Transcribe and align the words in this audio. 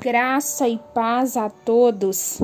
Graça 0.00 0.66
e 0.66 0.78
paz 0.94 1.36
a 1.36 1.50
todos. 1.50 2.40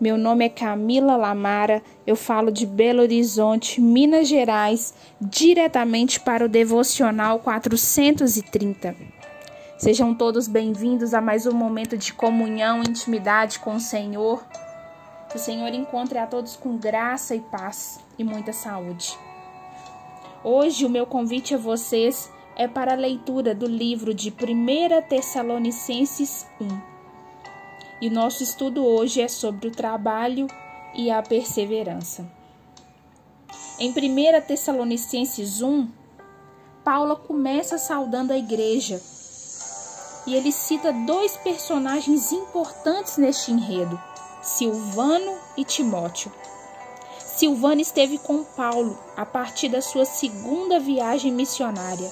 Meu 0.00 0.18
nome 0.18 0.46
é 0.46 0.48
Camila 0.48 1.16
Lamara, 1.16 1.80
eu 2.04 2.16
falo 2.16 2.50
de 2.50 2.66
Belo 2.66 3.02
Horizonte, 3.02 3.80
Minas 3.80 4.26
Gerais, 4.26 4.92
diretamente 5.20 6.18
para 6.18 6.44
o 6.44 6.48
Devocional 6.48 7.38
430. 7.38 8.96
Sejam 9.78 10.12
todos 10.12 10.48
bem-vindos 10.48 11.14
a 11.14 11.20
mais 11.20 11.46
um 11.46 11.52
momento 11.52 11.96
de 11.96 12.12
comunhão 12.12 12.82
e 12.82 12.90
intimidade 12.90 13.60
com 13.60 13.76
o 13.76 13.80
Senhor. 13.80 14.44
Que 15.30 15.36
o 15.36 15.40
Senhor 15.40 15.72
encontre 15.72 16.18
a 16.18 16.26
todos 16.26 16.56
com 16.56 16.76
graça 16.76 17.32
e 17.36 17.40
paz 17.40 18.00
e 18.18 18.24
muita 18.24 18.52
saúde. 18.52 19.16
Hoje 20.42 20.84
o 20.84 20.90
meu 20.90 21.06
convite 21.06 21.54
a 21.54 21.58
vocês 21.58 22.28
é 22.56 22.68
para 22.68 22.92
a 22.92 22.96
leitura 22.96 23.54
do 23.54 23.66
livro 23.66 24.12
de 24.12 24.30
1 24.30 25.08
Tessalonicenses 25.08 26.46
1. 26.60 26.92
E 28.00 28.08
o 28.08 28.12
nosso 28.12 28.42
estudo 28.42 28.84
hoje 28.84 29.20
é 29.20 29.28
sobre 29.28 29.68
o 29.68 29.70
trabalho 29.70 30.46
e 30.94 31.10
a 31.10 31.22
perseverança. 31.22 32.30
Em 33.78 33.90
1 33.90 33.94
Tessalonicenses 34.46 35.62
1, 35.62 35.88
Paulo 36.84 37.16
começa 37.16 37.78
saudando 37.78 38.32
a 38.32 38.38
igreja 38.38 39.00
e 40.26 40.34
ele 40.34 40.52
cita 40.52 40.92
dois 40.92 41.36
personagens 41.38 42.32
importantes 42.32 43.16
neste 43.16 43.50
enredo, 43.50 44.00
Silvano 44.42 45.38
e 45.56 45.64
Timóteo. 45.64 46.30
Silvano 47.18 47.80
esteve 47.80 48.18
com 48.18 48.44
Paulo 48.44 48.98
a 49.16 49.24
partir 49.24 49.68
da 49.68 49.80
sua 49.80 50.04
segunda 50.04 50.78
viagem 50.78 51.32
missionária 51.32 52.10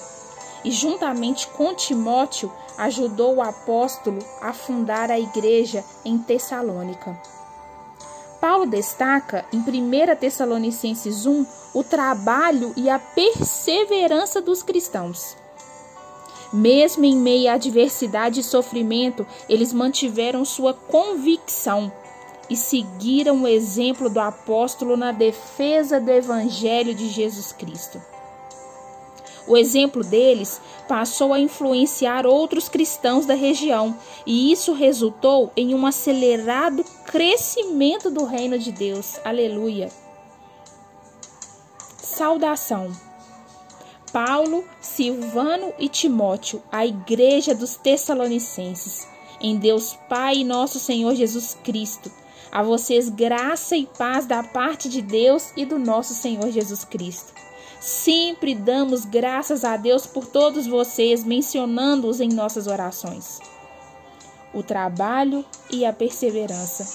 e, 0.63 0.71
juntamente 0.71 1.47
com 1.47 1.73
Timóteo, 1.73 2.51
ajudou 2.77 3.35
o 3.35 3.41
apóstolo 3.41 4.19
a 4.41 4.53
fundar 4.53 5.11
a 5.11 5.19
igreja 5.19 5.83
em 6.03 6.17
Tessalônica. 6.17 7.17
Paulo 8.39 8.65
destaca 8.65 9.45
em 9.53 9.59
1 9.59 10.15
Tessalonicenses 10.19 11.25
1 11.27 11.45
o 11.75 11.83
trabalho 11.83 12.73
e 12.75 12.89
a 12.89 12.97
perseverança 12.97 14.41
dos 14.41 14.63
cristãos. 14.63 15.37
Mesmo 16.51 17.05
em 17.05 17.15
meio 17.15 17.49
à 17.49 17.53
adversidade 17.53 18.39
e 18.39 18.43
sofrimento, 18.43 19.25
eles 19.47 19.71
mantiveram 19.71 20.43
sua 20.43 20.73
convicção 20.73 21.91
e 22.49 22.57
seguiram 22.57 23.43
o 23.43 23.47
exemplo 23.47 24.09
do 24.09 24.19
apóstolo 24.19 24.97
na 24.97 25.13
defesa 25.13 26.01
do 26.01 26.11
Evangelho 26.11 26.93
de 26.93 27.07
Jesus 27.07 27.53
Cristo. 27.53 28.01
O 29.47 29.57
exemplo 29.57 30.03
deles 30.03 30.61
passou 30.87 31.33
a 31.33 31.39
influenciar 31.39 32.27
outros 32.27 32.69
cristãos 32.69 33.25
da 33.25 33.33
região, 33.33 33.97
e 34.25 34.51
isso 34.51 34.73
resultou 34.73 35.51
em 35.55 35.73
um 35.73 35.85
acelerado 35.85 36.83
crescimento 37.05 38.09
do 38.09 38.25
reino 38.25 38.57
de 38.59 38.71
Deus. 38.71 39.19
Aleluia. 39.23 39.89
Saudação. 41.97 42.91
Paulo, 44.11 44.65
Silvano 44.81 45.73
e 45.79 45.87
Timóteo, 45.87 46.61
a 46.71 46.85
igreja 46.85 47.55
dos 47.55 47.77
Tessalonicenses, 47.77 49.07
em 49.39 49.57
Deus 49.57 49.97
Pai 50.09 50.37
e 50.37 50.43
nosso 50.43 50.79
Senhor 50.79 51.15
Jesus 51.15 51.57
Cristo. 51.63 52.11
A 52.51 52.61
vocês 52.61 53.07
graça 53.07 53.77
e 53.77 53.85
paz 53.85 54.25
da 54.25 54.43
parte 54.43 54.89
de 54.89 55.01
Deus 55.01 55.53
e 55.55 55.65
do 55.65 55.79
nosso 55.79 56.13
Senhor 56.13 56.51
Jesus 56.51 56.83
Cristo. 56.83 57.33
Sempre 57.81 58.53
damos 58.53 59.05
graças 59.05 59.65
a 59.65 59.75
Deus 59.75 60.05
por 60.05 60.27
todos 60.27 60.67
vocês, 60.67 61.23
mencionando-os 61.23 62.21
em 62.21 62.29
nossas 62.29 62.67
orações. 62.67 63.39
O 64.53 64.61
trabalho 64.61 65.43
e 65.71 65.83
a 65.83 65.91
perseverança. 65.91 66.87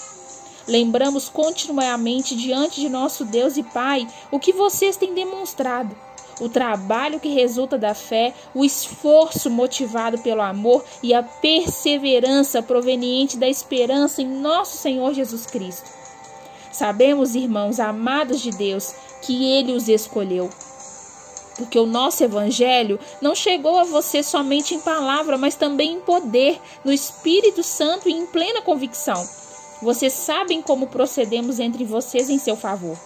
Lembramos 0.69 1.29
continuamente 1.29 2.37
diante 2.37 2.81
de 2.81 2.89
nosso 2.89 3.25
Deus 3.25 3.57
e 3.57 3.64
Pai 3.64 4.07
o 4.31 4.39
que 4.39 4.52
vocês 4.52 4.96
têm 4.96 5.13
demonstrado. 5.13 5.92
O 6.41 6.48
trabalho 6.48 7.19
que 7.19 7.30
resulta 7.30 7.77
da 7.77 7.92
fé, 7.92 8.33
o 8.55 8.64
esforço 8.64 9.51
motivado 9.51 10.19
pelo 10.19 10.42
amor 10.42 10.85
e 11.02 11.13
a 11.13 11.20
perseverança 11.20 12.63
proveniente 12.63 13.36
da 13.36 13.48
esperança 13.48 14.23
em 14.23 14.29
nosso 14.29 14.77
Senhor 14.77 15.13
Jesus 15.14 15.46
Cristo. 15.46 15.91
Sabemos, 16.70 17.35
irmãos 17.35 17.80
amados 17.80 18.41
de 18.41 18.52
Deus, 18.52 18.95
que 19.23 19.51
Ele 19.52 19.73
os 19.73 19.89
escolheu 19.89 20.48
porque 21.56 21.78
o 21.78 21.86
nosso 21.86 22.22
evangelho 22.22 22.98
não 23.20 23.34
chegou 23.34 23.78
a 23.78 23.84
você 23.84 24.22
somente 24.22 24.74
em 24.74 24.80
palavra, 24.80 25.39
mas 25.39 25.55
também 25.55 25.94
em 25.94 26.00
poder, 26.00 26.61
no 26.84 26.92
Espírito 26.92 27.62
Santo 27.62 28.08
e 28.08 28.12
em 28.12 28.27
plena 28.27 28.62
convicção. 28.62 29.27
Vocês 29.83 30.12
sabem 30.12 30.62
como 30.62 30.86
procedemos 30.86 31.58
entre 31.58 31.84
vocês 31.84 32.30
em 32.30 32.39
seu 32.39 32.56
favor. 32.56 32.96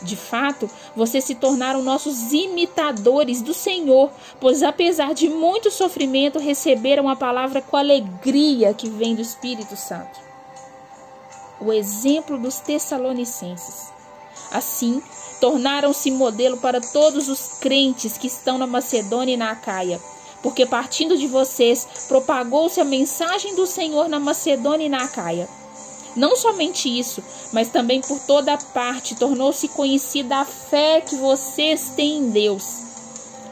De 0.00 0.14
fato, 0.14 0.70
vocês 0.94 1.24
se 1.24 1.34
tornaram 1.34 1.82
nossos 1.82 2.32
imitadores 2.32 3.42
do 3.42 3.52
Senhor, 3.52 4.10
pois 4.40 4.62
apesar 4.62 5.12
de 5.12 5.28
muito 5.28 5.70
sofrimento, 5.70 6.38
receberam 6.38 7.08
a 7.08 7.16
palavra 7.16 7.60
com 7.60 7.76
alegria 7.76 8.72
que 8.72 8.88
vem 8.88 9.16
do 9.16 9.22
Espírito 9.22 9.76
Santo. 9.76 10.20
O 11.60 11.72
exemplo 11.72 12.38
dos 12.38 12.60
Tessalonicenses. 12.60 13.92
Assim, 14.52 15.02
tornaram-se 15.40 16.10
modelo 16.10 16.56
para 16.56 16.80
todos 16.80 17.28
os 17.28 17.48
crentes 17.60 18.18
que 18.18 18.26
estão 18.26 18.58
na 18.58 18.66
Macedônia 18.66 19.34
e 19.34 19.36
na 19.36 19.50
Acaia. 19.50 20.00
Porque 20.42 20.64
partindo 20.64 21.16
de 21.16 21.26
vocês, 21.26 21.86
propagou-se 22.06 22.80
a 22.80 22.84
mensagem 22.84 23.54
do 23.54 23.66
Senhor 23.66 24.08
na 24.08 24.20
Macedônia 24.20 24.86
e 24.86 24.88
na 24.88 25.04
Acaia. 25.04 25.48
Não 26.14 26.36
somente 26.36 26.88
isso, 26.88 27.22
mas 27.52 27.68
também 27.68 28.00
por 28.00 28.18
toda 28.20 28.56
parte 28.56 29.14
tornou-se 29.14 29.68
conhecida 29.68 30.38
a 30.38 30.44
fé 30.44 31.00
que 31.00 31.16
vocês 31.16 31.92
têm 31.94 32.18
em 32.18 32.30
Deus. 32.30 32.82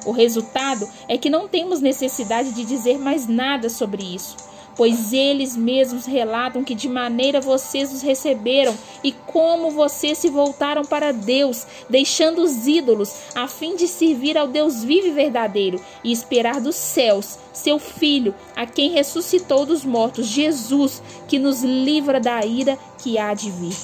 O 0.04 0.12
resultado 0.12 0.88
é 1.08 1.18
que 1.18 1.28
não 1.28 1.48
temos 1.48 1.80
necessidade 1.80 2.52
de 2.52 2.64
dizer 2.64 2.98
mais 2.98 3.26
nada 3.26 3.68
sobre 3.68 4.02
isso 4.02 4.36
pois 4.76 5.12
eles 5.12 5.56
mesmos 5.56 6.04
relatam 6.04 6.62
que 6.62 6.74
de 6.74 6.88
maneira 6.88 7.40
vocês 7.40 7.92
os 7.92 8.02
receberam 8.02 8.76
e 9.02 9.10
como 9.10 9.70
vocês 9.70 10.18
se 10.18 10.28
voltaram 10.28 10.84
para 10.84 11.12
Deus, 11.12 11.66
deixando 11.88 12.42
os 12.42 12.66
ídolos, 12.66 13.12
a 13.34 13.48
fim 13.48 13.74
de 13.74 13.88
servir 13.88 14.36
ao 14.36 14.46
Deus 14.46 14.84
vivo 14.84 15.06
e 15.08 15.12
verdadeiro 15.12 15.80
e 16.04 16.12
esperar 16.12 16.60
dos 16.60 16.76
céus 16.76 17.38
seu 17.52 17.78
Filho, 17.78 18.34
a 18.54 18.66
quem 18.66 18.90
ressuscitou 18.90 19.64
dos 19.64 19.82
mortos, 19.84 20.26
Jesus, 20.26 21.02
que 21.26 21.38
nos 21.38 21.62
livra 21.62 22.20
da 22.20 22.44
ira 22.44 22.78
que 22.98 23.18
há 23.18 23.32
de 23.32 23.50
vir. 23.50 23.74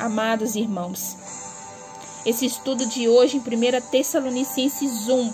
Amados 0.00 0.56
irmãos, 0.56 1.16
esse 2.26 2.44
estudo 2.44 2.84
de 2.86 3.08
hoje 3.08 3.36
em 3.36 3.40
1 3.40 3.90
Tessalonicenses 3.90 5.08
1 5.08 5.32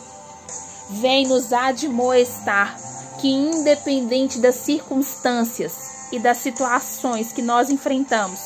vem 0.91 1.27
nos 1.27 1.53
admoestar 1.53 2.88
que, 3.19 3.29
independente 3.29 4.39
das 4.39 4.55
circunstâncias 4.57 6.09
e 6.13 6.19
das 6.19 6.39
situações 6.39 7.33
que 7.33 7.43
nós 7.43 7.71
enfrentamos, 7.71 8.41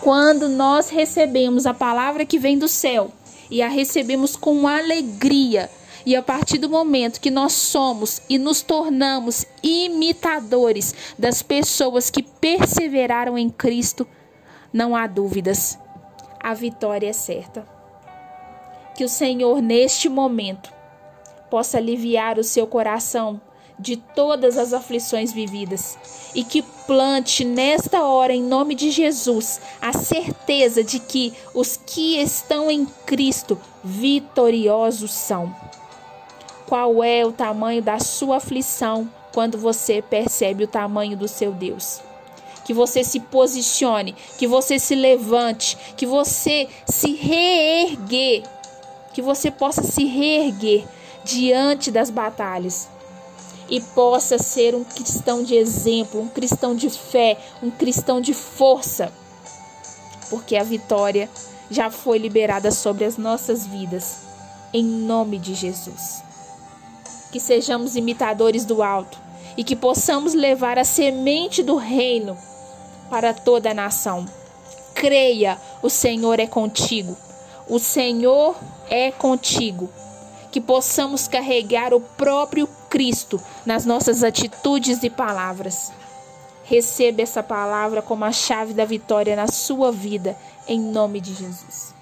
quando 0.00 0.48
nós 0.48 0.88
recebemos 0.88 1.66
a 1.66 1.74
palavra 1.74 2.24
que 2.24 2.38
vem 2.38 2.58
do 2.58 2.68
céu 2.68 3.10
e 3.50 3.62
a 3.62 3.68
recebemos 3.68 4.36
com 4.36 4.66
alegria, 4.66 5.70
e 6.06 6.16
a 6.16 6.22
partir 6.22 6.58
do 6.58 6.68
momento 6.68 7.20
que 7.20 7.30
nós 7.30 7.52
somos 7.52 8.22
e 8.28 8.38
nos 8.38 8.62
tornamos 8.62 9.44
imitadores 9.62 10.94
das 11.18 11.42
pessoas 11.42 12.08
que 12.08 12.22
perseveraram 12.22 13.36
em 13.36 13.50
Cristo, 13.50 14.06
não 14.72 14.96
há 14.96 15.06
dúvidas, 15.06 15.78
a 16.42 16.54
vitória 16.54 17.08
é 17.08 17.12
certa. 17.12 17.66
Que 18.94 19.04
o 19.04 19.08
Senhor, 19.08 19.60
neste 19.60 20.08
momento, 20.08 20.72
possa 21.50 21.76
aliviar 21.76 22.38
o 22.38 22.44
seu 22.44 22.66
coração 22.66 23.40
de 23.80 23.96
todas 23.96 24.58
as 24.58 24.74
aflições 24.74 25.32
vividas 25.32 25.96
e 26.34 26.44
que 26.44 26.62
plante 26.86 27.44
nesta 27.44 28.04
hora, 28.04 28.32
em 28.32 28.42
nome 28.42 28.74
de 28.74 28.90
Jesus, 28.90 29.58
a 29.80 29.92
certeza 29.92 30.84
de 30.84 31.00
que 31.00 31.32
os 31.54 31.76
que 31.76 32.20
estão 32.20 32.70
em 32.70 32.84
Cristo 33.06 33.58
vitoriosos 33.82 35.10
são. 35.10 35.54
Qual 36.68 37.02
é 37.02 37.24
o 37.24 37.32
tamanho 37.32 37.82
da 37.82 37.98
sua 37.98 38.36
aflição 38.36 39.10
quando 39.32 39.56
você 39.56 40.02
percebe 40.02 40.64
o 40.64 40.68
tamanho 40.68 41.16
do 41.16 41.26
seu 41.26 41.50
Deus? 41.50 42.00
Que 42.64 42.74
você 42.74 43.02
se 43.02 43.18
posicione, 43.18 44.14
que 44.38 44.46
você 44.46 44.78
se 44.78 44.94
levante, 44.94 45.76
que 45.96 46.06
você 46.06 46.68
se 46.86 47.14
reerguer, 47.14 48.42
que 49.14 49.22
você 49.22 49.50
possa 49.50 49.82
se 49.82 50.04
reerguer 50.04 50.84
diante 51.24 51.90
das 51.90 52.10
batalhas 52.10 52.88
e 53.70 53.80
possa 53.80 54.36
ser 54.36 54.74
um 54.74 54.82
cristão 54.82 55.42
de 55.44 55.54
exemplo, 55.54 56.20
um 56.20 56.28
cristão 56.28 56.74
de 56.74 56.90
fé, 56.90 57.38
um 57.62 57.70
cristão 57.70 58.20
de 58.20 58.34
força, 58.34 59.12
porque 60.28 60.56
a 60.56 60.64
vitória 60.64 61.30
já 61.70 61.90
foi 61.90 62.18
liberada 62.18 62.72
sobre 62.72 63.04
as 63.04 63.16
nossas 63.16 63.64
vidas, 63.66 64.18
em 64.74 64.84
nome 64.84 65.38
de 65.38 65.54
Jesus. 65.54 66.22
Que 67.30 67.38
sejamos 67.38 67.94
imitadores 67.94 68.64
do 68.64 68.82
alto 68.82 69.16
e 69.56 69.62
que 69.62 69.76
possamos 69.76 70.34
levar 70.34 70.78
a 70.78 70.84
semente 70.84 71.62
do 71.62 71.76
reino 71.76 72.36
para 73.08 73.32
toda 73.32 73.70
a 73.70 73.74
nação. 73.74 74.26
Creia, 74.94 75.56
o 75.80 75.88
Senhor 75.88 76.40
é 76.40 76.46
contigo. 76.46 77.16
O 77.68 77.78
Senhor 77.78 78.56
é 78.88 79.12
contigo. 79.12 79.88
Que 80.50 80.60
possamos 80.60 81.28
carregar 81.28 81.94
o 81.94 82.00
próprio 82.00 82.68
Cristo 82.88 83.40
nas 83.64 83.84
nossas 83.84 84.24
atitudes 84.24 85.02
e 85.02 85.10
palavras. 85.10 85.92
Receba 86.64 87.22
essa 87.22 87.42
palavra 87.42 88.02
como 88.02 88.24
a 88.24 88.32
chave 88.32 88.72
da 88.72 88.84
vitória 88.84 89.36
na 89.36 89.46
sua 89.46 89.90
vida, 89.90 90.36
em 90.66 90.80
nome 90.80 91.20
de 91.20 91.34
Jesus. 91.34 91.99